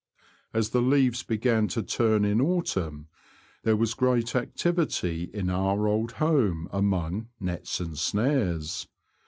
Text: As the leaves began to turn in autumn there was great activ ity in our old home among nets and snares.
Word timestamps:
As 0.51 0.71
the 0.71 0.81
leaves 0.81 1.21
began 1.21 1.67
to 1.67 1.83
turn 1.83 2.25
in 2.25 2.41
autumn 2.41 3.07
there 3.61 3.75
was 3.75 3.93
great 3.93 4.25
activ 4.29 4.79
ity 4.79 5.29
in 5.31 5.47
our 5.51 5.87
old 5.87 6.13
home 6.13 6.67
among 6.71 7.27
nets 7.39 7.79
and 7.79 7.95
snares. 7.95 8.87